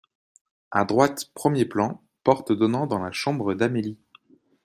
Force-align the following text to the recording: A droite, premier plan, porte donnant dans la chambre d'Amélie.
A 0.71 0.83
droite, 0.83 1.31
premier 1.35 1.63
plan, 1.63 2.01
porte 2.23 2.51
donnant 2.51 2.87
dans 2.87 2.97
la 2.97 3.11
chambre 3.11 3.53
d'Amélie. 3.53 3.99